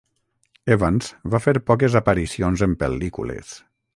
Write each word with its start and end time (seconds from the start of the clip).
Evans 0.75 1.09
va 1.35 1.41
fer 1.43 1.53
poques 1.69 1.99
aparicions 2.01 2.65
en 2.69 2.75
pel·lícules. 2.87 3.57